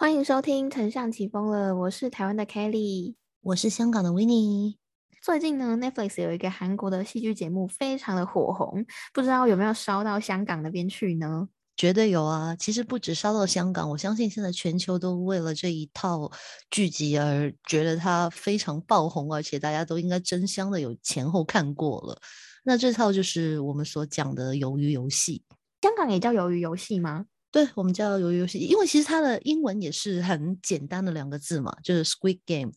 [0.00, 4.78] 欢迎收听《丞相起风了》，我是台湾的 Kelly，我是香港的 w i n n e
[5.20, 11.48] 最近呢，Netflix 有一个韩国的戏剧节目非常的火红，不知道有没有烧到香港那边去呢？
[11.76, 12.54] 绝对有啊！
[12.54, 16.30] 其实不止烧到香港，我相信现在全球都为了这一套
[16.70, 22.16] 剧集而觉得它非常爆红，而且大家都应该争相的有前后看过了。
[22.62, 25.42] 那这套就是我们所讲的《鱿鱼游戏》，
[25.82, 27.24] 香港也叫《鱿鱼游戏》吗？
[27.50, 32.72] 对我们叫鱿鱼游戏，因为其实它的英文也是很简单的两个字嘛，就是 Squid Game。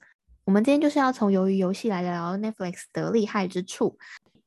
[0.46, 3.98] 我们今天就是要从鱿鱼游戏来聊 Netflix 的厉害之处，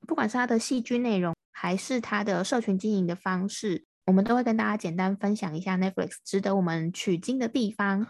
[0.09, 8.07] 不管是它的戏剧内容，还是它的社群经营的方式，我们都会跟大家简单分享一下 Netflix 值得我们取经的地方。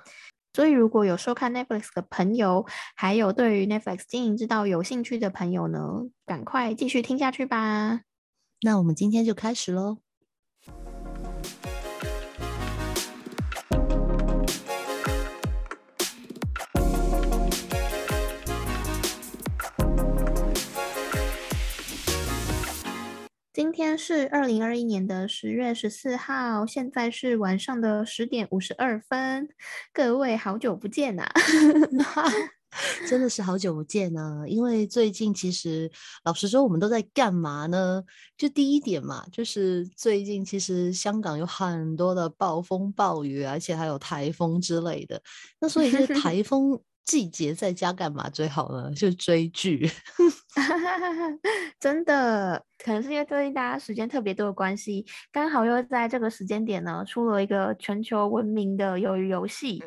[0.55, 5.81] 所以如果有收看 Netflix 的朋友，还有对于 Netflix 经营之道有兴趣的朋友呢，
[6.25, 8.03] 赶快继续听下去吧。
[8.63, 10.04] 那我们今天就开始喽。
[23.75, 29.49] 天是二零二一年的十月十四号，现在是晚上的十点五十二分。
[29.93, 31.27] 各位好久不见呐，
[33.09, 34.45] 真的是好久不见呢！
[34.47, 35.91] 因为最近其实
[36.25, 38.01] 老实说，我们都在干嘛呢？
[38.37, 45.21] 就第一点嘛，就是最近其实香港有很多的暴风暴雨，而且还有台风之类的。
[45.59, 46.81] 那所以这台 风。
[47.07, 48.91] 季节在家干嘛最好呢？
[48.95, 49.91] 就追剧，
[51.81, 59.83] 真的，可能是因为最近大家时间特别多的关系，刚好又在这个时间点呢，出了一个全球闻名的鱿鱼游戏，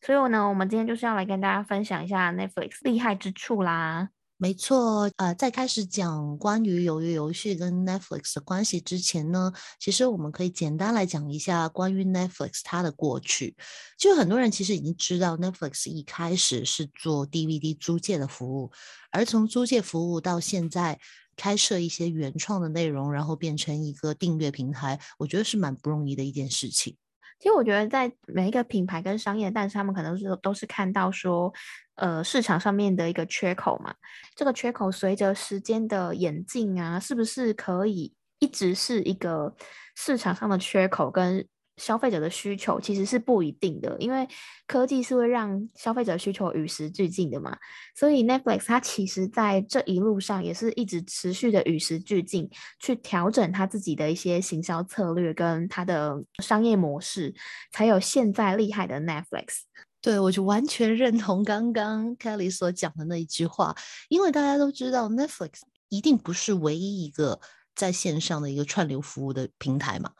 [0.00, 4.08] 所以呢，我们今天就是要来跟大家分享一下 Netflix 厉害之处啦。
[4.38, 13.56] 没错，呃，在开始讲关于鱿鱼游戏跟 Netflix 的关系之前呢，其实我们可以简单来讲一下关于 Netflix 它的过去。
[13.96, 18.70] 就很多人其实已经知道，Netflix 一开始是做 DVD 租借的服务，
[19.10, 21.00] 而从租借服务到现在
[21.34, 26.94] 开设一些原创的内容，然后变成一个订阅平台，我觉得是蛮不容易的一件事情。
[27.38, 31.52] 其实我觉得，在每一个品牌跟商业，但是他们可能是都是看到说，
[31.96, 33.94] 呃，市场上面的一个缺口嘛。
[34.34, 39.54] 这个缺口随着时间的演进啊，是不是可以一直是一个
[39.94, 41.46] 市场上的缺口跟？
[41.76, 44.26] 消费者的需求其实是不一定的，因为
[44.66, 47.56] 科技是会让消费者需求与时俱进的嘛。
[47.94, 52.48] 所以 Netflix 它其实在这一路上也是一直持续的与时俱进，
[52.80, 57.34] 去调整它自己的一些行销策略跟它的商业模式，
[57.72, 59.60] 才有现在厉害的 Netflix。
[60.00, 63.74] 对，我就完全认同刚刚 Kelly 所讲的那一句话，
[64.08, 67.40] 因为大家都知道 Netflix 一定不是唯一一个
[67.74, 70.12] 在线上的一个串流服务的平台嘛。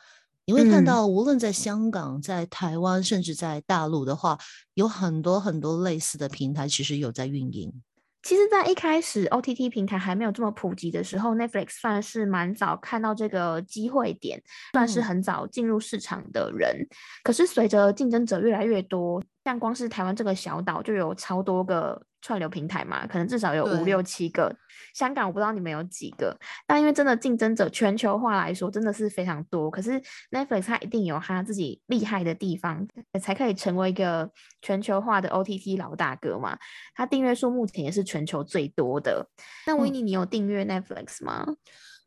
[0.47, 4.39] 你会看到，无论在香港、在台湾，甚至在大陆的话，
[4.75, 7.83] 有很多很多类似的平台，其实有在运营。
[8.23, 14.41] 其实，在一开始 OTT 平台还没有这么普及的时候，Netflix 算是蛮早看到这个机会点，
[14.73, 16.87] 算是很早进入市场的人。
[17.25, 22.03] 可是，随着竞争者越来越多，像光是台湾这个小岛就有超多个。
[22.23, 24.53] 串流平台嘛，可能至少有五六七个。
[24.95, 26.37] 香港我不知道你们有几个，
[26.67, 29.71] 但因为真的竞争者全球化来说，真的是非常多。
[29.71, 30.03] 可是
[30.33, 32.85] Netflix 它一定有它自己厉害的地方，
[33.23, 34.29] 才可以成为一个
[34.61, 36.59] 全球化的 OTT 老大哥嘛。
[36.97, 39.29] 它订阅数目前也是全球最多的。
[39.65, 41.47] 那维尼，你有订阅 Netflix 吗？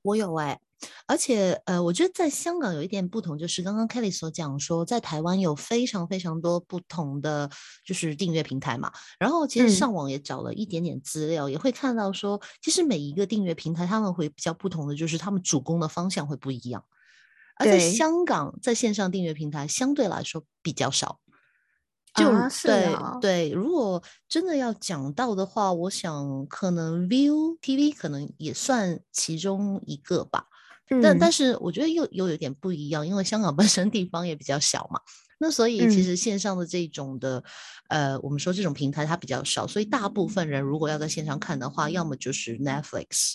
[0.02, 0.60] 我有哎。
[1.08, 7.50] 而且，呃，我觉得在香港有一点不同，就是刚刚 Kelly 所讲说，在台湾有非常非常多不同的
[7.86, 8.92] 就是订阅平台嘛。
[9.20, 16.84] 然后，其实上网也找了一点点资料，也会看到说，其实每一个订阅平台他们会比较不同的，就是他们主攻的方向会不一样。
[17.58, 21.20] 而在香港，在线上订阅平台相对来说比较少。
[22.16, 22.26] 就
[22.64, 30.48] 对对，如果真的要讲到的话，我想可能 View TV 可能也算其中一个吧。
[31.02, 35.00] 但但是我觉得又又有点不一样，因为香港本身地方也比较小嘛，
[35.40, 37.44] 那所以其实线上的这种的，
[37.90, 43.34] 呃，我们说这种平台它比较少，所以大部分人如果要在线上看的话，要么就是 Netflix，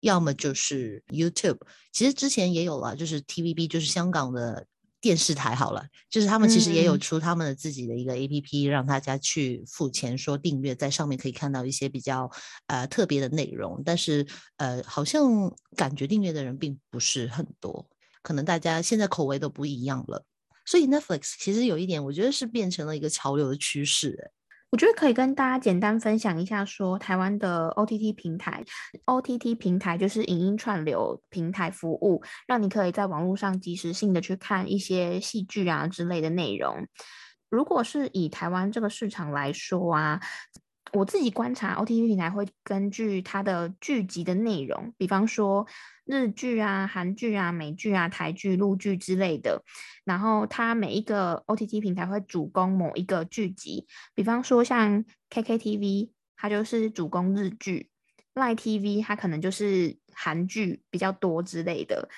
[0.00, 1.58] 要么就是 YouTube。
[1.92, 4.66] 其实之前也有了，就是 TVB，就是香港的。
[5.00, 12.30] 电视台好了，就是他们其实也有出他们的自己的一个 A P P，让大家去付钱说订阅，在上面可以看到一些比较
[12.66, 13.82] 呃特别的内容。
[13.84, 14.26] 但是
[14.56, 17.88] 呃，好像感觉订阅的人并不是很多，
[18.22, 20.24] 可能大家现在口味都不一样了。
[20.64, 24.32] 所以 Netflix 其实有一点，我觉得是变成了一个潮流的趋势。
[24.76, 28.62] 我觉得可以跟大家简单分享一下，说台湾的 OTT 平台
[29.06, 36.86] ，OTT 平台就是影音串流平台服务，让你可以在网络上及时性的去看一些戏剧啊之类的内容。
[37.48, 40.20] 如果是以台湾这个市场来说啊，
[40.92, 45.66] 我自己观察 OTT 平台会根据它的剧集的内容，比方说
[46.04, 49.62] 日剧啊、韩剧啊、美剧啊、台剧、陆剧之类的，
[50.04, 57.90] 然后它每一个 OTT 平台会主攻某一个剧集，比方说像 KKTV，它就是主攻日剧。
[58.34, 62.08] Line TV 它可能就是韩剧比较多之类的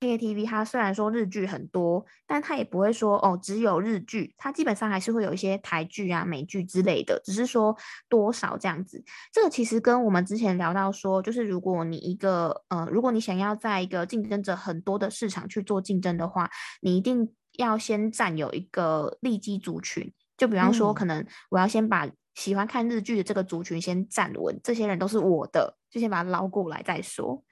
[0.00, 7.76] ，KKTV 它虽然说日剧很多，但它也不会说哦只有日剧，它基本上还是会有一些台剧啊、美剧之类的，只是说
[8.08, 9.02] 多少这样子。
[9.32, 16.48] 这个其实跟我们之前聊到说，就是如果你一个呃，如果你想要在一个竞争者很多的市场去做竞争的话，
[16.80, 22.08] 你一定要先占有一个利基族群，就比方说可能我要先把。
[22.34, 27.42] 喜欢看日剧的这个族群先站稳，这些人都是我的，就先把它捞过来再说。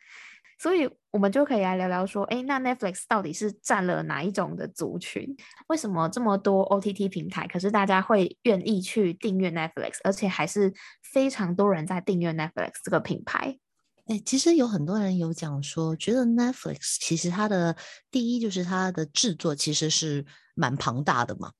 [0.60, 5.36] 所以，我们就可以来聊聊说，哎，那 Netflix 到底是占了哪一种的族群？
[5.68, 10.74] 为什么这么多 OTT 平台，可是大家会愿意去订阅 Netflix，而且还是
[11.12, 13.56] 非常多人在订阅 Netflix 这个品牌？
[14.06, 17.76] 哎，其实有很多人有讲说，觉得 Netflix 其实它的
[18.10, 20.26] 第一就是它的制作其实是
[20.56, 21.52] 蛮庞大的嘛。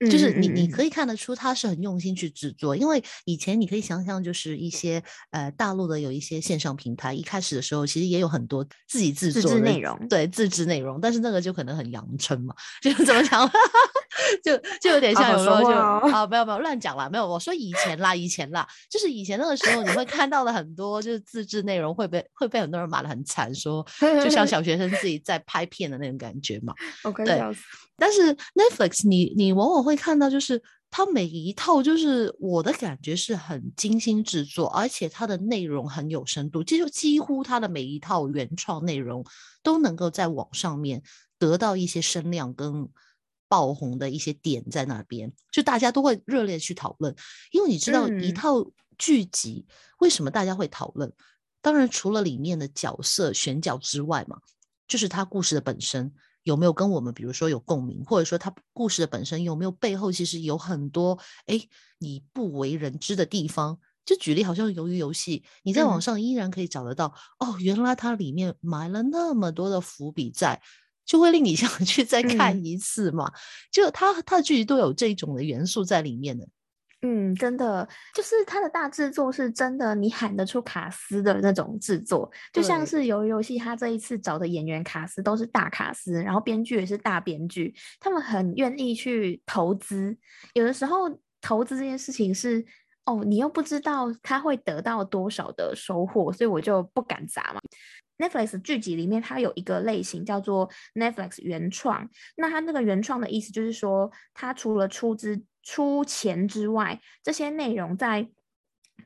[0.00, 13.48] 就是你，你可以看得出他是很用心去制作，因为以前你可以想象，就是一些呃大陆的有一些线上平台，一开始的时候其实也有很多自己制作的内容，对自制内容，但是那个就可能很阳春嘛， 就是怎么讲，
[14.42, 23.84] 就就有点像有时候就啊，没有没有乱讲啦，没有我说以前啦，以前啦，就是以前那个时候你会看到的很多就是自制内容会被会被很多人骂的很惨，说
[24.22, 26.74] 就像小学生自己在拍片的那种感觉嘛，
[27.24, 27.40] 对。
[27.96, 39.24] 但是 Netflix，你你往往会看到，就是它每一套，就是我的感觉是很精心制作，而且它的内容很有深度，就几乎它的每一套原创内容
[39.62, 41.00] 都能够在网上面
[41.38, 42.88] 得到一些声量跟
[43.54, 47.14] 爆红的一些点在那边，就大家都会热烈去讨论。
[47.52, 48.68] 因为你知道，一套
[48.98, 49.64] 剧集
[50.00, 51.12] 为什么大家会讨论？
[51.62, 54.40] 当然，除了里面的角色选角之外嘛，
[54.88, 56.12] 就是它故事的本身。
[56.42, 61.16] 有没有跟我们，比如说有共鸣，或者说它故事的本身有没有背后，其实有很多
[61.46, 61.68] 哎
[61.98, 63.78] 你不为人知的地方。
[64.04, 70.60] 就举例，好像鱿鱼游戏，你在网上依然可以找得到哦，原来它里面埋了那么多的伏笔在，
[71.04, 73.30] 就会令你想 去再看一次嘛。
[73.70, 76.46] 就它它的剧集都有这种的元素在里面的。
[77.06, 90.16] 嗯，真的，就是它的大制作是真的，你喊得出卡斯的那种制作，就像是游游戏，他这一次找的演员卡斯都是大卡斯，然后编剧也是大编剧，他们很愿意去投资。
[90.54, 90.96] 有的时候
[91.42, 92.64] 投资这件事情是，
[93.04, 97.60] 哦，你又不知道他会得到多少的收获，所以我就不敢砸嘛。
[98.18, 105.44] Netflix 剧集里面，它有一个类型叫做 Netflix 原创，那它那个原创的意思就是说，它除了出资。
[105.66, 108.28] 出钱之外，这些内容在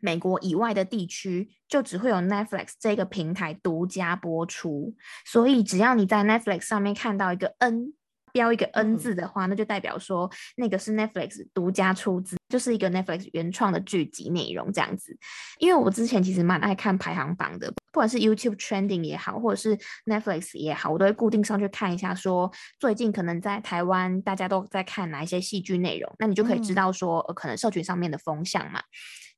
[0.00, 4.96] 美国以外的地区就只会有 Netflix 这个平台独家播出。
[5.24, 7.92] 所以，只要你在 Netflix 上面看到一个 N
[8.32, 15.16] 标一个 N 字的话，那就代表说那个是 Netflix 独家出资，就是一个 Netflix 原创的剧集内容这样子。
[15.58, 17.72] 因为我之前其实蛮爱看排行榜的。
[17.90, 28.82] 不管是 YouTube Trending 也好，或者是 Netflix 也好，我都会固定上去看一下，说最近可能在台湾大家都在看哪一些戏剧内容，那你就可以知道说，呃，可能社群上面的风向嘛。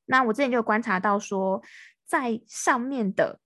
[0.05, 1.61] 那我之前就观察到说，
[2.05, 3.39] 在上面的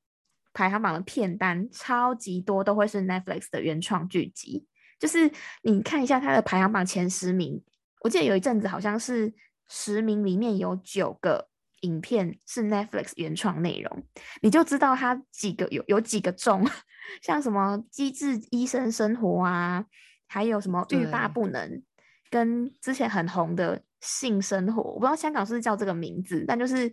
[0.54, 4.66] 排行榜的片单超级多，都会是 Netflix 的原创剧集。
[5.00, 5.32] 就是
[5.64, 7.62] 你看一下它的排行榜前十名，
[8.02, 9.34] 我记得有一阵子好像是
[9.68, 11.50] 十名里面有九个。
[11.82, 14.04] 影片是 Netflix 原创内容，
[14.42, 16.68] 你就知道它几个有有几个中，
[17.22, 19.86] 像什么《机智医生生活》啊，
[20.26, 21.70] 还有什么《欲罢不能》，
[22.32, 26.92] 跟之前很红的《性生活》，我不知道香港是不是叫这个名字，但就是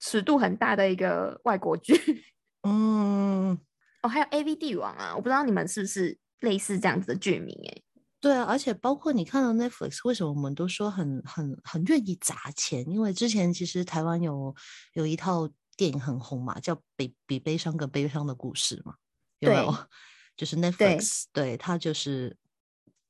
[0.00, 1.94] 尺度很大的一个外国剧。
[2.68, 3.58] 嗯，
[4.02, 7.82] 哦，还有《A V 帝王》啊，我不知道你们是不是类似这样子的剧名哎。
[8.18, 12.88] 对啊，而且包括你看到 Netflix，为什么我们都说很很很愿意砸钱？
[12.90, 14.54] 因为之前其实台湾有
[14.94, 18.94] 有一套电影很红嘛，叫《比比悲伤更悲伤的故事》嘛，
[19.38, 19.72] 有没有？
[20.36, 22.36] 就是 Netflix，对他就是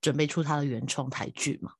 [0.00, 1.72] 准备出他的原创台剧嘛。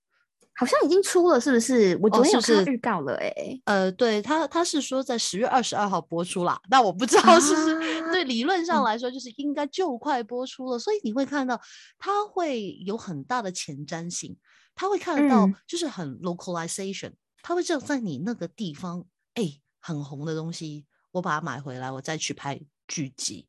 [0.58, 1.98] 好像已经出了，是不是？
[2.02, 11.60] 我昨天有看预告了，哎，呃，对他，他是说在十月二十二号播出啦，但我不知道是不是对理论上来说，就是应该就快播出了，所以你会看到
[11.98, 14.34] 它会有很大的前瞻性，
[14.74, 22.58] 他会看得到就是很 localization，他会知道在你那个地方，哎，很红的东西，我把它买回来，我再去拍
[22.88, 23.46] 剧集，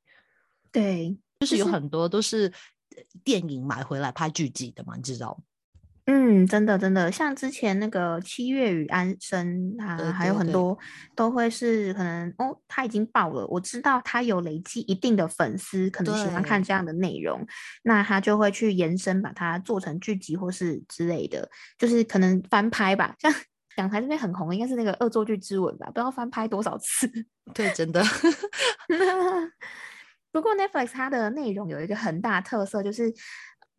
[0.74, 2.52] 对，就是有很多都是
[3.24, 5.42] 电影买回来拍剧集的嘛，你知道。
[6.10, 10.78] 嗯，真的真的，像之前那个七月与安生啊，还有很多
[11.14, 17.46] 都会是可能哦，他已经爆了，我知道他有累积一定的粉丝，可能喜欢看这样的内容，
[17.84, 23.14] 那他就会去延伸，把它做成剧集或是之类的，就是可能翻拍吧。
[23.20, 23.30] 像
[23.76, 27.12] 港台这边很红，应该是那个《恶作剧之吻》吧，不知道翻拍多少次。
[27.54, 28.02] 对，真的。
[30.32, 33.14] 不过 Netflix 它的内容有一个很大特色，就是。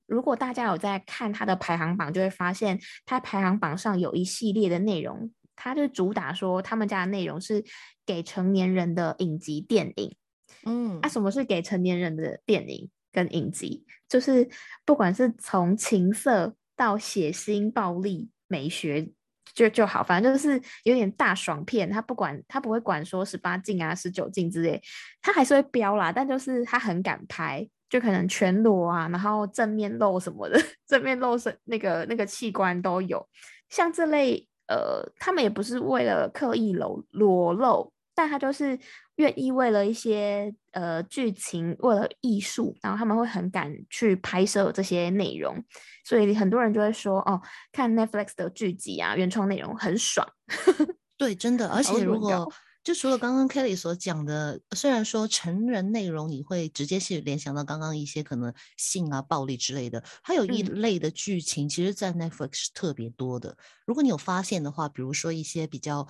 [0.09, 7.63] 如果大家有在看它的排行榜，就会发现它排行榜上有一系列的内容，它就主打说他们家的内容是
[8.07, 10.17] 给成年人的影集电影。
[10.65, 13.85] 嗯，啊，什么是给成年人的电影跟影集？
[14.09, 14.49] 就是
[14.87, 19.11] 不管是从情色到血腥、暴力、美学
[19.53, 21.91] 就就好，反正就是有点大爽片。
[21.91, 24.81] 他不管他不会管说十八禁啊、十九禁之类，
[25.21, 27.69] 他还是会标啦，但就是他很敢拍。
[27.89, 33.27] 就可能全裸啊，然后正面露什么的， 正面露是那个那个器官都有。
[33.69, 38.79] 像这类，呃，他们也不是为了刻意裸裸露，但他就是
[39.17, 45.63] 愿意为了一些呃剧情，为了艺术，然后他们会很敢去拍摄这些内容。
[46.05, 47.41] 所以很多人就会说，哦，
[47.73, 50.27] 看 Netflix 的剧集啊，原创内容很爽。
[51.17, 52.51] 对，真的，而且如果。
[52.89, 63.55] 就除了刚刚 Kelly 所讲的，虽然说成人内容你会直接去联想到刚刚一些可能性啊、暴力之类的，还有一类的剧情，其实，在 Netflix 是特别多的。
[63.85, 66.09] 如果你有发现的话，比如说一些比较。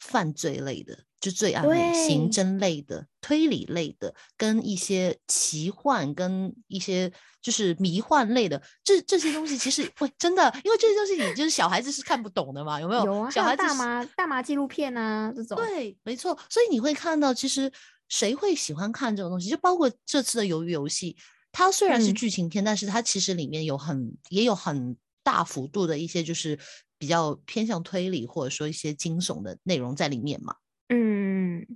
[0.00, 7.12] 犯罪类的，就罪案类、刑侦类的、推理类的，跟一些奇幻、跟一些
[7.42, 13.04] 就是迷幻类的，这这些东西其实会真的，因为这些东西你就是小孩子是看不懂的嘛，有没有？
[13.04, 15.56] 有啊，小孩子大麻大麻纪录片啊这种。
[15.56, 16.38] 对，没错。
[16.48, 17.70] 所以你会看到，其实
[18.08, 19.50] 谁会喜欢看这种东西？
[19.50, 21.16] 就包括这次的鱿鱼游戏，
[21.50, 26.58] 它虽然是剧情片，但是它其实里面有很也有很大幅度的一些就是。
[26.98, 30.54] 比较偏向推理或者说一些惊悚的内容在里面嘛？
[30.88, 31.66] 嗯，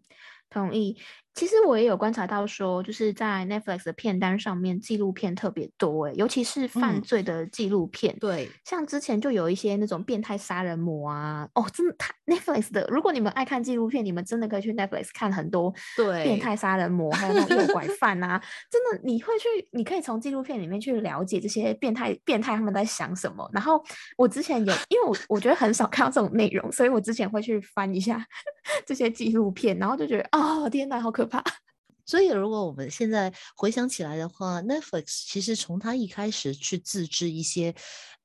[0.51, 0.99] 同意。
[1.35, 8.15] 其实我也有观察到，说就是在 Netflix 的片单上面，纪录片特别多诶，尤其是犯罪的纪录片。
[8.21, 23.49] 对，像之前就有一些那种变态杀人魔啊，哦，真的，太 Netflix 的，如果你们爱看纪录片，你们真的可以去 Netflix 看很多对变态杀人魔，还有那种诱拐犯啊，真的，你会去，你可以从纪录片里面去了解这些变态变态他们在想什么。
[23.53, 23.83] 然后
[24.17, 28.23] 我之前有，因为我我觉得很少看到这种内容，所以我之前会去翻一下
[28.87, 31.27] 这些纪录片，然后就觉得，哦，天哪，好可。
[31.27, 31.43] 怕，
[32.05, 37.75] 所以如果我们现在回想起来的话，Netflix 其实从它一开始去自制一些，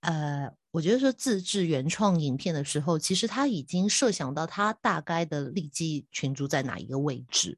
[0.02, 7.58] 呃，我觉得说自制原创影片的时候，其实他已经设想到它大概的利基群组在哪一个位置。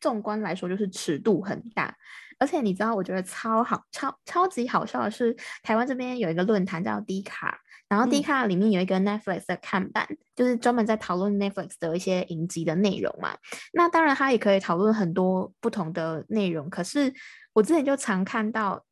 [0.00, 1.96] 纵观来说，就是尺度很大，
[2.38, 7.58] 而且你知道，我觉得超好、超超级好笑的是，台湾这边有一个论坛叫 D 卡。
[7.94, 13.36] 然后 D 卡里面有一个 Netflix 的看板，就是专门在讨论 Netflix 的一些影集的内容嘛。
[13.72, 16.68] 那当然，它也可以讨论很多不同的内容。
[16.68, 17.14] 可是
[17.52, 18.84] 我之前就常看到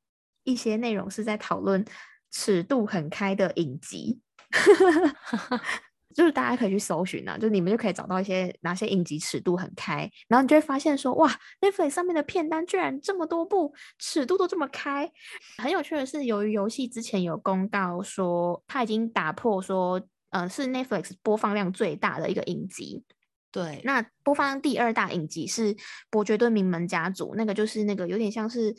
[0.45, 1.85] 一些内容是在讨论
[2.31, 4.21] 尺度很开的影集。
[6.14, 15.11] 就是大家可以去搜寻啊，就你们就可以找到一些哪些影集尺度很开，然后你就会发现说，哇，Netflix 上面的片单居然这么多部，尺度都这么开。
[15.59, 20.00] 很有趣的是，由于游戏之前有公告说，它已经打破说，
[20.31, 23.04] 呃，是 Netflix 播放量最大的一个影集。
[23.53, 25.75] 对，那播放第二大影集是
[26.11, 28.75] 《伯爵顿名门家族》，那个就是那个有点像是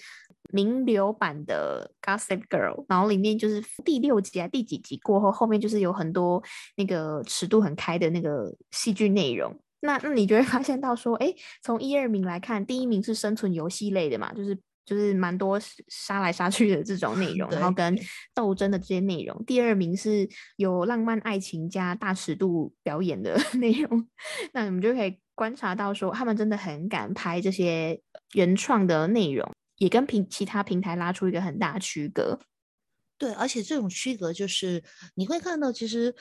[0.52, 6.44] 名流版的《Gossip Girl》，然后里面就是第六集啊第几集过后，后面就是有很多
[6.76, 9.56] 那个尺度很开的那个戏剧内容。
[9.82, 14.58] 那那你就会发现到说，哎，从一二名来看，第一名是生存游戏类的嘛，就是。
[14.86, 17.98] 就是蛮多杀来杀去的这种内容， 然后跟
[18.34, 19.44] 斗争的这些内容。
[19.46, 24.08] 第二名是有浪漫爱情加大尺度表演的 内容，
[24.54, 28.02] 那你们就可以观察到说，他们真的很敢拍这些
[28.34, 32.40] 原创的内容，也跟平其他平台拉出一个很大区隔。
[33.18, 34.84] 对，而且这种区隔就是
[35.16, 36.16] 你会看到，其实。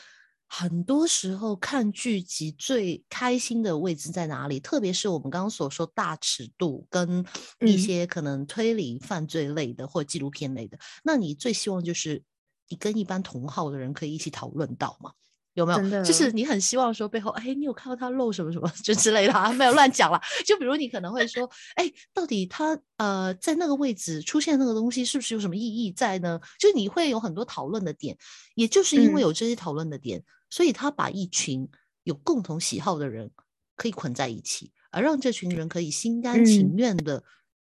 [0.54, 4.60] 很多时候看剧集最开心的位置在哪里？
[4.60, 7.24] 特别是我们刚刚所说大尺度跟
[7.60, 12.22] 一些可能推理犯罪类的或纪录片类的，那你最希望就是
[12.68, 15.12] 你跟一般同好的人可以一起讨论到吗？
[15.54, 16.04] 有没有？
[16.04, 19.50] 就是你很希望说背后，哎，你有看到他露什么什么 就之类的啊？
[19.54, 20.20] 没有乱讲了。
[20.44, 26.38] 就比如你可能会说，哎，到底他呃在那个位置出现那个东西是不是有什么意义在呢？
[26.58, 28.14] 就你会有很多讨论的点，
[28.54, 30.22] 也就是因为有这些讨论的点。
[30.52, 31.66] 所以他把一群
[32.02, 33.30] 有共同喜好的人
[33.74, 37.24] 可以捆在一起，而让这群人可以心甘情愿的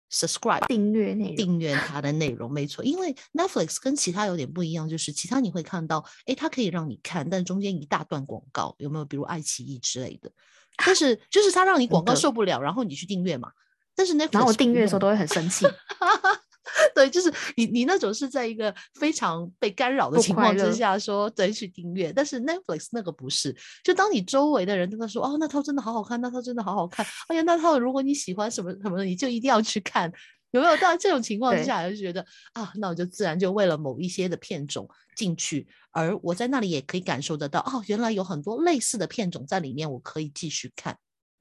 [0.10, 2.86] subscribe 订阅内容，订阅他的内容，没错。
[2.86, 9.04] 因为 Netflix 跟其他有点不一样，就是其他你会看到，哎，它可以让你看，但中间一大段广告，有没有？
[9.04, 10.32] 比如爱奇艺之类的。
[10.78, 13.52] 但是就是它让你广告受不了，然后你去订阅嘛。
[13.96, 15.66] 但是 Netflix，然后我订阅的时候都会很生气。
[16.94, 30.12] 对，就是你你那种是在一个非常被干扰的情况之下说对去订阅，但是 Netflix 那个不是，就当你周围的人都在说哦那套真的好好看，那套真的好好看，哎呀那套如果你喜欢什么什么的，你就一定要去看，
[30.52, 30.78] 有没有？
[30.78, 40.98] 在这种情况之下就觉得啊，那我就自然就为了某一些的片种进去，而我在那里也可以感受得到哦，原来有很多类似的片种在里面，我可以继续看。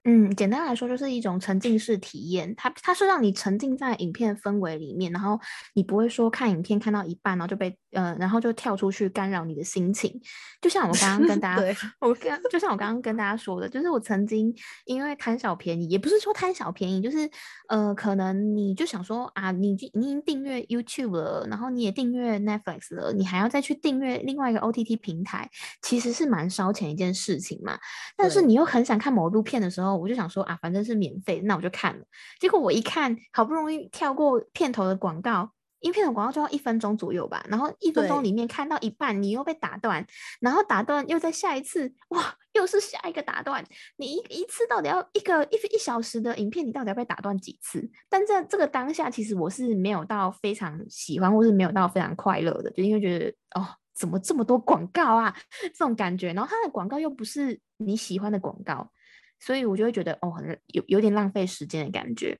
[0.08, 5.40] 嗯，简单来说就是一种沉浸式体验，它它是让你沉浸在影片氛围里面，然后
[5.75, 10.21] 你不会说看影片看到一半，然后就被呃，然后就跳出去干扰你的心情。
[10.61, 17.29] 就像我刚刚跟大家， 我刚就像我刚刚跟大家说的，就是我曾经因为贪小便宜，也不是说贪小便宜，就是
[17.69, 25.50] 呃，可能你就想说啊，你你已经订阅 YouTube 了，然后你也订阅 Netflix 了，你还要再去订阅另外一个 OTT 平台，
[25.83, 27.79] 其实是蛮烧钱一件事情嘛。
[28.17, 29.97] 但是你又很想看某一部片的时候。
[29.97, 32.05] 我就想说啊，反正是免费，那我就看了。
[32.38, 37.45] 结果我一看，好不容易跳过片头的广告，因为片的广告就要一分钟左右吧。
[37.49, 40.04] 然后一分钟里面看到一半，你又被打断，
[40.40, 43.64] 然后打断又在下一次，哇，又是下一个打断。
[43.97, 47.88] 你一一次到底要一个一一小时的影片，你到底要被打断几次？
[48.09, 56.33] 但在这个当下，其实我是没有到非常喜欢，或是没有到非常快乐的，就因为觉得哦，怎么这么多广告啊，这种感觉。
[56.33, 58.90] 然后它的广告又不是你喜欢的广告。
[59.38, 62.38] 所以我就会觉得哦，很有有点浪费时间的感觉。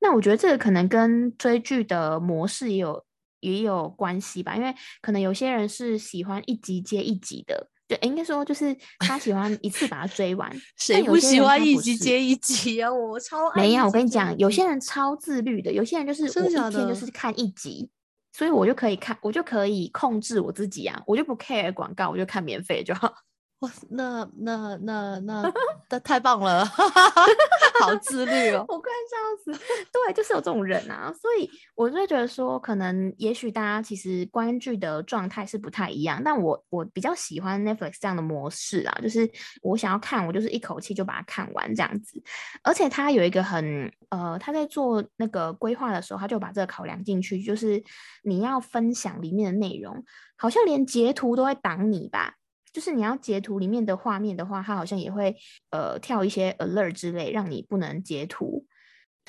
[0.00, 3.04] 那我觉得这个可能跟追剧的模式也有
[3.40, 10.50] 也有关系吧，因为可能有些人是喜欢一集接一集的，对，应该说就是他喜欢一次把它追完。
[10.76, 12.92] 谁不喜欢一集接一集啊？
[12.92, 17.88] 我超没有，我跟你讲，有些人超自律的，有些人就是我一天就是看一集，
[18.32, 23.12] 所以我就可以看，我就可以控制我自己啊，我就不 care 广告，我就看免费就好。
[23.60, 25.52] 哇，那那那那
[25.88, 26.62] 那太棒了，
[27.80, 28.62] 好自律哦！
[28.68, 29.58] 我快笑死。
[29.90, 39.26] 对，就是有这种人啊，所以我就会觉得说，可能也许大家其实观剧的状态是不太一样，但我我比较喜欢 Netflix 这样的模式啊，就是
[39.62, 42.22] 我想要看，我就是一口气就把它看完这样子。
[42.62, 47.82] 而且他有一个很呃，他在做那个规划的时候，他就把这个考量进去，就是
[48.22, 50.04] 你要分享里面的内容，
[50.36, 52.34] 好像连截图都会挡你吧。
[52.76, 55.34] 就是你要截图里面的画面的话，它好像也会
[55.70, 58.66] 呃跳一些 alert 之类，让你不能截图。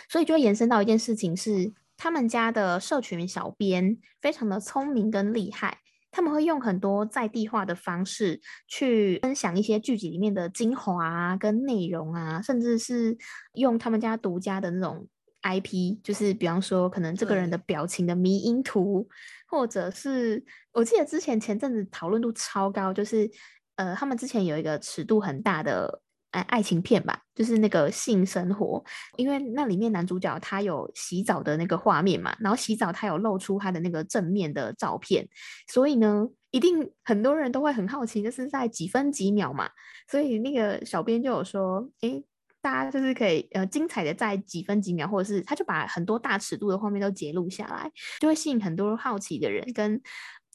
[0.10, 5.78] 所以就会延伸到一件事情是，他们家的社群小编非常的聪明跟厉害，
[6.12, 13.18] 他们会用很多在地化的方式去分享一些剧集里面的精华啊、跟内容啊，甚至是
[13.54, 15.08] 用他们家独家的那种
[15.44, 19.08] IP，就是比方说可能这个人的表情的迷因图。
[19.48, 23.30] 或者是我记得之前前阵子讨论度超高，就是
[23.76, 28.84] 呃，他们之前有一个尺度很大的爱爱情片吧，就是那个性生活，
[29.16, 35.28] 因为那里面男主角他有洗澡的那个画面嘛，然后洗澡他有露出他的那个正面的照片，
[35.68, 39.70] 所以呢，一定很多人都会很好奇，就是在几分几秒嘛，
[40.12, 42.24] 所以那个小编就有说，诶。
[42.68, 50.02] 大家就是可以呃精彩的在几分几秒，或者是他就把很多大尺度的画面都截录下来，就会吸引很多好奇的人跟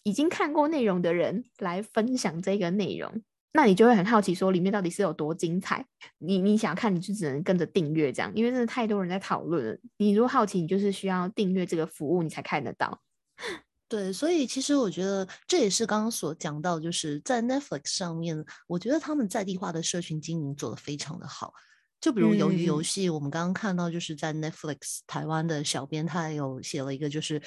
[0.03, 3.23] 已经看过内容的人来分享这个内容。
[3.55, 5.87] 那你就会很好奇，说里面到底是有多精彩？
[6.19, 9.79] 你你想看，你就只能跟着订阅这样，因为真的太多人在讨论了。
[9.97, 13.01] 你如果好奇，你就是需要订阅这个服务，你才看得到。
[13.89, 21.53] 对，所以其实我觉得这也是刚刚所讲到，就是在 Netflix 上面，我觉得他们在地化的社群经营做得非常的好。
[22.03, 27.41] 就比如鱿鱼游戏，我们刚刚看到，就是在 Netflix 台湾的小编他有写了一个，就是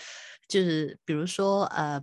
[0.47, 2.01] 就是比如说呃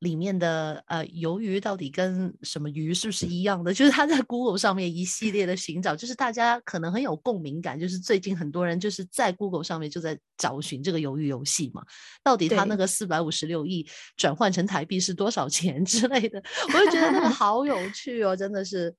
[0.00, 3.72] 里面的呃鱿鱼到底跟什么鱼是不是一样的？
[3.72, 11.80] 就是他在 Google 上面一系列的寻找，就是大家可能很有共鸣感，就是最近很多人就是在 Google 上面就在找寻这个鱿鱼游戏嘛，
[12.24, 18.92] 到底他那个四百五十六亿转换成台币是多少钱之类的，我就觉得那个好有趣哦，真的是。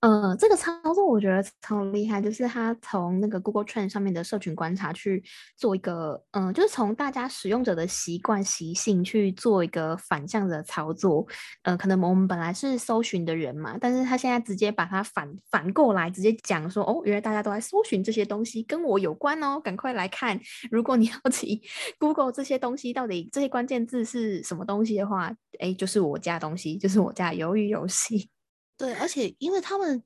[0.00, 5.20] 嗯，这个操作我觉得超厉害，就是他从那个 Google Trend 上面的社群观察去
[5.56, 11.26] 做一个，嗯，就是从大家使用者的习惯习性去做一个反向的操作。
[11.64, 20.38] 呃，可能我们本来是搜寻的人嘛，但是他现在直接把它反反过来，直接讲说，哦，原来大家都在搜寻这些东西，跟我有关哦，赶快来看。
[20.70, 21.60] 如果你好奇
[21.98, 28.30] Google 这些东西到底这些关键字是什么东西的话，哎，就是我家东西，就是我家鱿鱼游戏。
[28.78, 30.02] 对，而且因为他们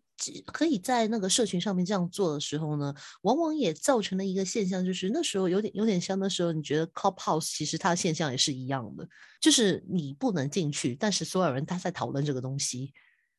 [0.46, 9.06] 可以在那个社群上面这样做的时候呢，往往也造成了一个现象，就是那时候有点有点像那时候你觉得 Clubhouse 其实它的现象也是一样的，
[9.40, 12.92] 就是你不能进去，但是所有人他在讨论这个东西。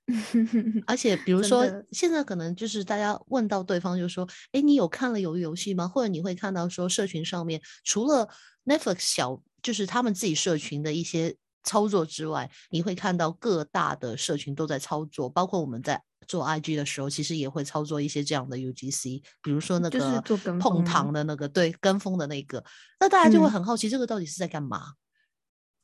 [0.85, 8.27] 而且，比如说，现在可能就是大家问到对方，就说：“哎，你有看了鱿鱼游戏吗？”或者你会看到说，社群上面除了
[8.65, 20.21] Netflix 小，就是他们自己社群的一些操作之外，你会看到各大的社群都在操作，包括我们在做 IG 的时候，其实也会操作一些这样的 UGC，比如说那个
[20.59, 22.63] 碰糖的那个，对，跟风的那个，
[22.99, 24.93] 那大家就会很好奇，这个到底是在干嘛？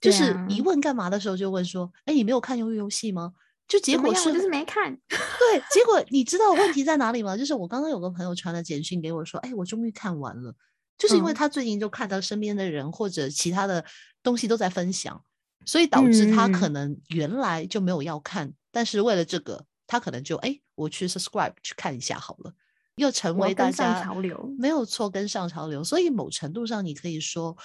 [0.02, 3.34] 就是一问干嘛的时候，就问说：“哎，你没有看鱿鱼游戏吗？”
[3.68, 4.98] 就结果是，就是没看。
[5.10, 7.36] 对，结果你知道问题在哪里吗？
[7.36, 10.56] 就是我刚刚有个朋友传了简讯给我，说：“哎，我终于看完了。”
[10.98, 13.84] 就是因为他最近就看到身边的人或者其他的
[14.24, 15.22] 东西都在分享，
[15.66, 22.54] 所以导致他可能原来就没有要看，但是为了这个，他可能就哎，我去 subscribe 去看一下好了，
[22.96, 25.84] 又成为大家潮流，没有错，跟上潮流。
[25.84, 27.58] 所以某程度上，你可以说，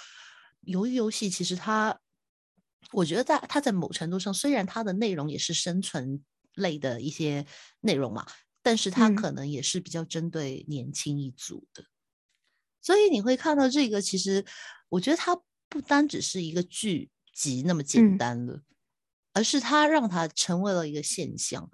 [0.65, 1.99] 鱿鱼游戏其实它。
[2.91, 7.43] 我觉得在它在某程度上，虽然它的内容也是生存类的一些
[7.81, 8.23] 内容嘛，
[8.61, 11.83] 但是它可能也是比较针对年轻一族的。
[12.81, 14.45] 所以你会看到这个，其实
[14.87, 15.35] 我觉得它
[15.67, 18.61] 不单只是一个剧集那么简单了，
[19.33, 21.69] 而是它让它成为了一个现象，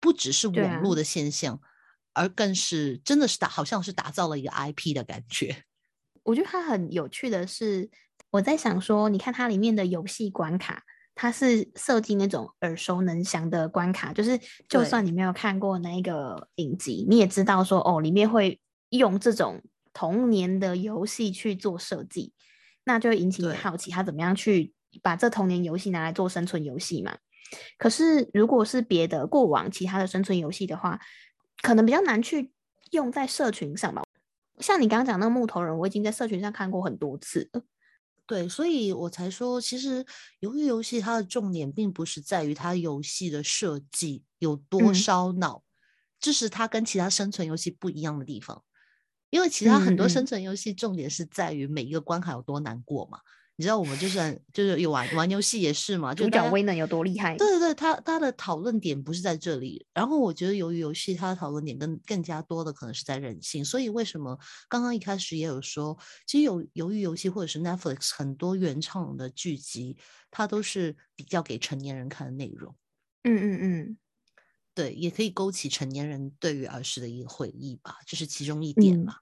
[0.00, 1.60] 不只是网络的现象，
[2.14, 5.64] 而更是真的是打，好像是打造了一个 IP 的感觉。
[6.24, 7.88] 我觉得它很有趣的是。
[8.30, 10.82] 我在想说，你看它里面的游戏关卡，
[11.14, 22.32] 它是设计那种耳熟能详的关卡，就是就算你没有看过那个影集，你也知道说哦，里面会用这种童年的游戏去做设计，
[22.84, 27.16] 那就会引起你好奇，他怎么样去把这童年游戏拿来做生存游戏嘛？
[27.78, 31.00] 可是如果是别的过往其他的生存游戏的话，
[31.62, 32.52] 可能比较难去
[32.90, 34.02] 用在社群上吧。
[34.58, 37.62] 像你刚刚讲那个木头人，我已经在社群上看过很多次了。
[38.26, 40.04] 对，所以我才说，其实
[40.40, 45.62] 鱿鱼游戏它的重点并不是在于它游戏的设计有多烧脑，
[46.20, 48.62] 这是它跟其他生存游戏不一样的地方。
[49.30, 53.18] 因为其他很多生存游戏重点是在于每一个关卡有多难过嘛。
[53.56, 57.36] 你知道我们就是就是有玩玩游戏也是嘛，主角威能有多厉害？
[57.36, 59.86] 对对对，他他的讨论点不是在这里。
[59.92, 64.36] 然后我觉得由于游戏它的讨论点更更加多的可能是在人性，所以为什么
[64.68, 69.98] 刚刚一开始也有说，其实有由于游戏或者是 Netflix 很多原创的剧集，
[70.30, 72.74] 它都是比较给成年人看的内容。
[73.24, 73.98] 嗯嗯嗯，
[74.74, 79.16] 对，也可以勾起成年人对于儿时的一个回忆吧，这是其中一点嘛。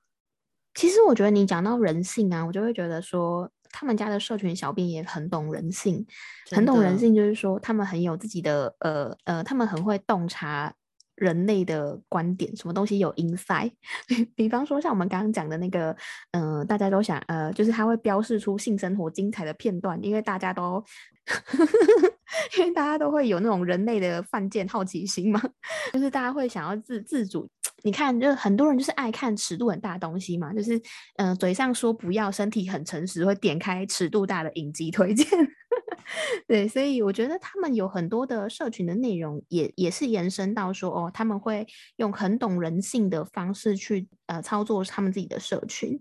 [0.74, 3.50] 其实我觉得你讲到人性啊，我就会觉得说。
[3.72, 6.04] 他们家的社群小编也很懂人性，
[6.50, 10.72] 很懂人性，就是说他们很有自己的呃呃，他们很会洞察
[11.14, 13.72] 人类的观点，什么东西有 inside。
[14.34, 15.96] 比方说像我们刚刚讲的那个，
[16.32, 20.82] 嗯，大家都想呃，就是他会标示出性生活精彩的片段，因为大家都，
[22.58, 25.40] 因为大家都会有那种人类的犯贱好奇心嘛，
[25.92, 27.48] 就是大家会想要自自主。
[27.82, 30.80] 你看，就很多人就是爱看尺度很大的东西嘛，就是，
[31.16, 35.26] 嗯，嘴上说不要，身体很诚实，会点开尺度大的影集推荐。
[36.46, 41.66] 对，所以我觉得他们有很多的社群的内容，也也是延伸到说，哦，他们会
[41.96, 46.00] 用很懂人性的方式去呃操作他们自己的社群。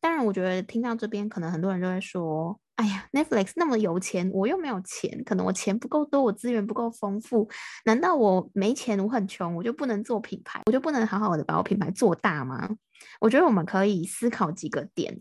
[0.00, 2.58] 当然，我觉得听到这边，可能很多人就会说。
[2.80, 7.46] 哎呀，Netflix 那么有钱，我又没有钱，可能我钱不够多，我资源不够丰富。
[7.84, 12.70] 难道我没钱，我很穷，我就不能做品牌，我就不能好好的把我品牌做大吗？
[13.20, 15.14] 我觉得我们可以思考几个点，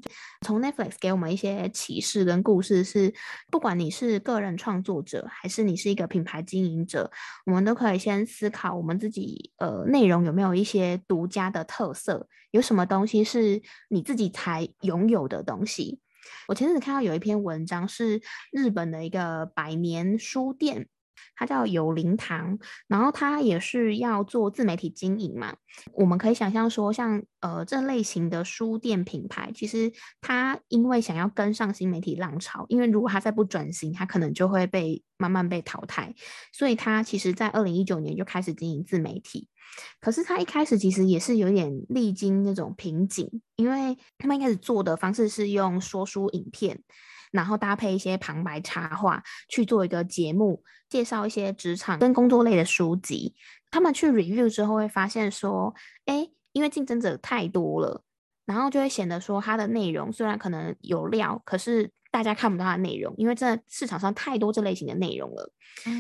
[0.46, 3.14] 从 Netflix 给我们一些启示跟故事，是
[3.52, 7.12] 不管你是个人创作者，还是你是一个品牌经营者，
[7.46, 16.00] 我们都可以先思考我们自己呃内容有没有一些独家的特色，有什么东西是你自己才拥有的东西。
[16.48, 20.88] 我前阵子看到有一篇文章，是日本的一个百年书店，
[21.36, 25.56] 它叫有灵堂，然后它也是要做自媒体经营嘛。
[25.94, 36.14] 我们可以想象说，像呃这类型的书店品牌，其实它因为想要跟上新媒体浪潮，因为如果它再不转型，它可能就会被慢慢被淘汰，
[36.52, 39.48] 所以它其实在二零一九年就开始经营自媒体。
[40.00, 46.82] 可是他一开始其实也是有点历经那种瓶颈，因为他们一开始做的方式是用说书影片，
[47.32, 53.36] 然后搭配一些旁白插画去做一个节目，介绍一些职场跟工作类的书籍。
[53.72, 58.04] 他们去 review 之后会发现说，哎，因为竞争者太多了，
[58.46, 65.52] 然后就会显得说它的内容虽然可能有料，可是大家看不到它的内容，因为这市场上太多这类型的内容了。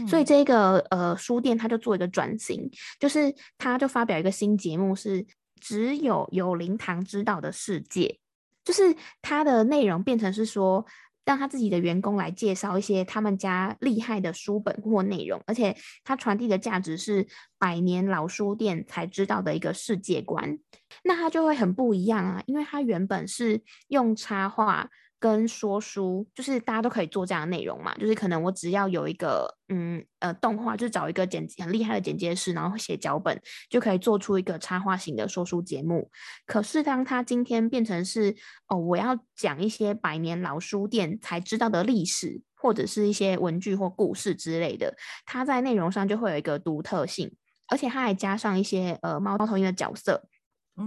[0.07, 2.69] 所以这个呃书店它就做一个转型，
[2.99, 5.25] 就是它就发表一个新节目，是
[5.59, 8.19] 只有有灵堂知道的世界，
[8.63, 10.85] 就是它的内容变成是说。
[11.25, 17.27] 让他自己的员工来介绍一些他们家厉害的书本或内容，而且他传递的价值是
[17.59, 20.57] 百年老书店才知道的一个世界观，
[21.03, 24.89] 那他就会很不一样啊，因为他原本是用插画。
[25.19, 33.37] 跟说书就是大家都可以做这样的内容嘛，就是可能我只要有一个嗯呃动画，就找一个剪很厉害的剪接师，然后写脚本，
[33.69, 36.09] 就可以做出一个插画型的说书节目。
[36.45, 38.33] 可是当他今天变成是
[38.67, 47.35] 哦，我要讲一些百年老书店才知道的历史，或者是一些文具或故事之类的，它在内容上就会有一个独特性，
[47.67, 50.29] 而且它还加上一些呃猫猫头鹰的角色。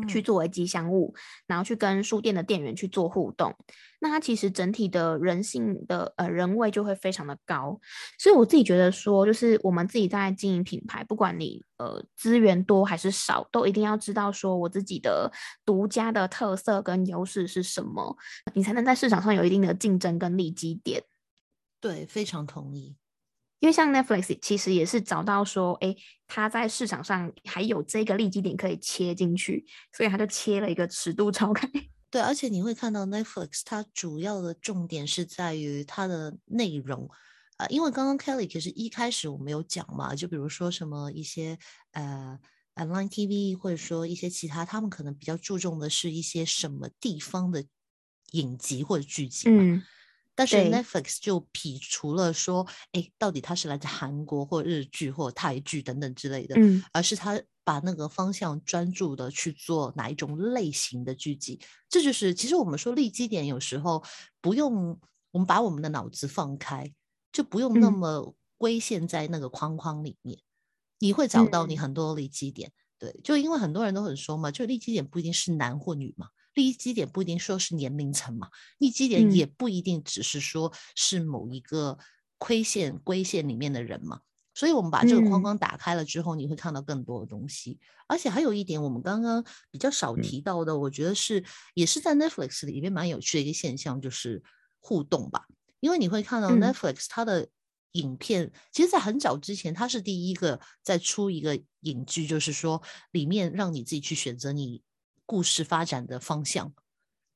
[0.08, 1.14] 去作为吉祥物，
[1.46, 3.54] 然后去跟书店的店员去做互动，
[4.00, 7.80] 那它其实整体的人性的呃人味就会非常的高。
[8.18, 15.30] 所以我自己觉得说，就是我们自己在经营品牌，不管你呃资源多还是少，都一定要知道说我自己的
[15.64, 18.16] 独家的特色跟优势是什么，
[18.54, 21.02] 你才能在市场上有一定的竞争跟利基点。
[21.80, 22.96] 对，非常同意。
[23.62, 25.94] 因为像 Netflix 其实也是找到说，哎，
[26.26, 29.64] 它在市场上还有这个利基点可以切进去，
[29.96, 31.70] 所以它就切了一个尺度超开。
[32.10, 37.08] 对，而且你会看到 Netflix 它主要的重点是在于它的内容，
[37.58, 41.56] 呃，因为刚刚 Kelly 其实一开始我们有讲嘛，就比如说什么一些
[41.92, 42.36] 呃
[42.74, 47.64] Online TV 或者说一些其他，他们可能比较注重的是一些什么地方的
[48.32, 49.80] 影集或者剧集嘛。
[50.34, 64.02] 但是 Netflix 就撇除了说，哎，到底它是来自韩国或日剧或泰剧等等之类的，嗯，而是它把那个方向专注的去做哪一种类型的剧集，这就是其实我们说立基点有时候
[64.40, 64.98] 不用
[65.30, 66.92] 我们把我们的脑子放开，
[67.30, 70.38] 就不用那么归陷在那个框框里面，
[70.98, 76.28] 你会找到你很多立基点，对，就因为很多人都很说嘛，就立基点不一定是男或女嘛。
[76.54, 81.98] 立基点不一定说是年龄层嘛，立基点也不一定只是说是某一个
[82.38, 84.20] 亏线规线里面的人嘛。
[84.54, 87.80] 所以，我们把这个框框打开了之后，你会看到更多的东西。
[88.06, 94.42] 而且还有一点，我们刚刚比较少提到的，我觉得是也是在 Netflix 里面蛮有趣的一个现象，就是
[94.78, 95.46] 互动吧。
[95.80, 97.48] 因为你会看到 Netflix 它的
[97.92, 104.82] 影片，其实在很早之前，它是第一个在出一个影剧，就是说里面让你自己去选择你。
[105.32, 106.70] 故事发展的方向，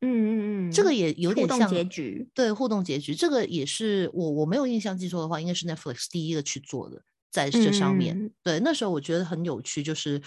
[0.03, 8.31] 嗯嗯嗯，这个也有点像结局，对互动结局，这个也是我我没有印象记错的话，应该是 Netflix 第一个去做的，在这上面。
[8.43, 10.21] 对，那时候我觉得很有趣，就是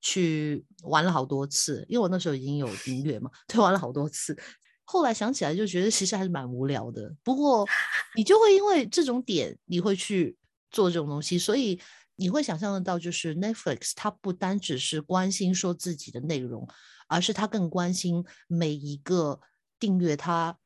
[0.00, 4.38] 去玩了好多次，因为我那时候已经有音乐嘛，对，玩了好多次。
[4.84, 7.66] 后来想起来就觉得其实还是蛮无聊的，不过
[8.14, 10.36] 你就会因为这种点，你会去
[10.70, 11.80] 做这种东西，所以
[12.14, 16.68] 你会想象得到，就是 Netflix 它不单只是关心说自己的内容。
[17.06, 19.40] 而是他更关心每一个
[19.78, 20.58] 订阅他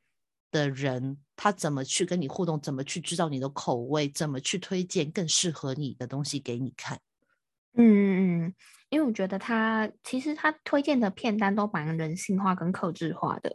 [0.51, 6.99] 的人，他怎么去跟你互动，怎么去知道你的口味，怎么去推荐更适合你的东西给你看。
[7.75, 8.53] 嗯嗯嗯，
[8.89, 13.53] 因为我觉得他其实他推荐的片单都蛮人性化跟克制化的。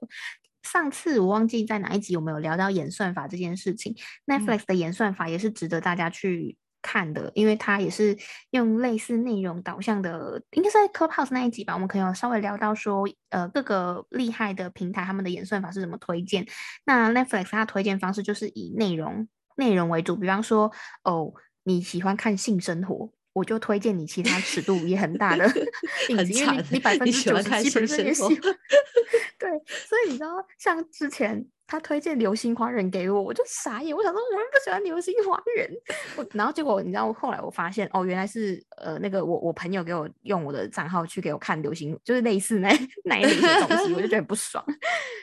[0.63, 3.95] 上次我忘记在哪一集有没有聊到演算法这件事情
[4.27, 6.57] ，Netflix 的演算法也是值得大家去。
[6.87, 8.17] 看的，因为它也是
[8.51, 11.75] 用类似内容导向的，应该是在 Clubhouse 那一集吧。
[11.75, 16.47] 我们可以有稍微聊到说，呃，各个厉害的平台他们的演算法是怎么推荐。
[16.85, 20.71] 那 Netflix 它推荐方式就是以内容内容为主，比方说，
[21.03, 21.33] 哦，
[21.65, 25.45] 你喜欢看性生活，我就推荐你其他尺度也很大的
[26.11, 28.33] 影集，因为你百 分之九十七也喜欢。
[29.39, 31.47] 对，所以你知道，像之前。
[31.67, 33.95] 他推荐《流星花园》给我，我就傻眼。
[33.95, 35.69] 我想说，我不喜欢《流星花园》。
[36.17, 42.69] 我然后结果，你知道，后来我发现，哦，原来是呃，那个我我朋友给我用我的账号去给我看《流星》，就是类似那
[43.05, 44.65] 那一类的东西，我就觉得不爽。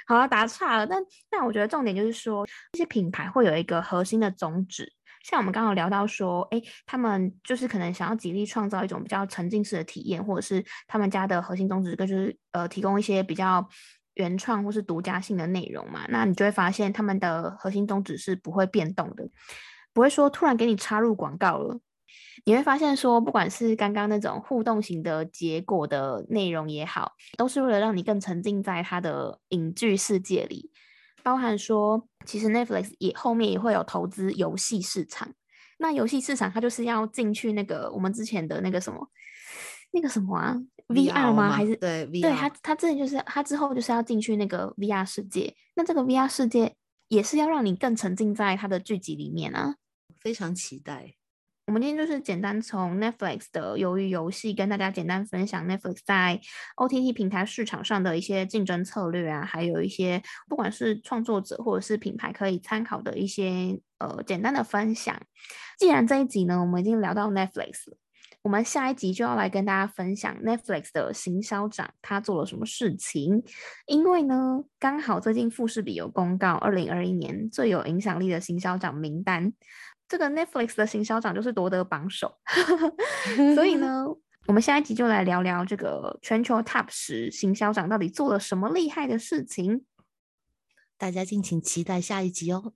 [0.05, 0.85] 好了，打岔了。
[0.85, 4.91] 但但我觉得重点就是说，这些品牌会有一个核心的宗旨，
[5.23, 13.65] 像我们刚刚聊到说，哎，他们就是可能想要极力创造一种比较沉浸式的体验，或者是他们家的核心宗旨，就是呃，提供一些比较。
[14.15, 19.27] 原创或是独家性的内容嘛，那你就会发现他们的核心宗旨是不会变动的，
[19.93, 21.79] 不会说突然给你插入广告了。
[22.45, 30.71] 你会发现说，不管是刚刚那种互动型的结果的内容也好，都是为了让你更沉浸在它的影剧世界里。
[31.23, 35.33] 包含说，其实 Netflix 也后面也会有投资游戏市场。
[35.79, 39.09] 那游戏市场它就是要进去那个我们之前的那个什么。
[39.95, 41.51] 那个什么啊，VR 吗？
[41.51, 45.53] 还是对 V，对他他之前就是他之后就是要进去那个 VR 世界。
[45.75, 46.75] 那这个 VR 世界
[47.07, 49.75] 也是要让你更沉浸在他的剧集里面啊。
[50.19, 51.15] 非常期待。
[51.65, 56.41] 我们今天就是简单从 Netflix 的鱿鱼游戏跟大家简单分享 Netflix 在
[56.75, 65.17] OTT 平台市场上的一些竞争策略啊，还有一些不管是创作者或者是品牌可以参考的一些呃简单的分享。
[65.79, 67.97] 既然这一集呢，我们已经聊到 Netflix 了，
[68.43, 73.41] 我们下一集就要来跟大家分享 Netflix 的行销长他做了什么事情。
[73.85, 79.53] 因为呢，刚好最近富士比有公告二零二一年最有影响力的行销长名单。
[80.09, 82.35] 这个 Netflix 的行销长就是夺得榜首，
[83.55, 84.05] 所以呢，
[84.45, 89.85] 我们下一集就来聊聊这个全球 Top 十行销长到底做了什么厉害的事情，
[90.97, 92.73] 大家敬请期待下一集哦。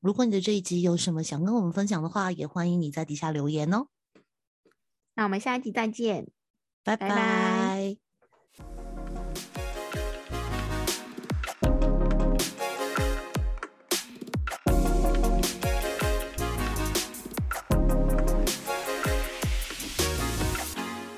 [0.00, 3.86] 如果你的这一集有什么想跟我们分享的话，也欢迎你在底下留言哦。
[5.18, 6.28] 那我们下一集再见，
[6.84, 7.67] 拜拜。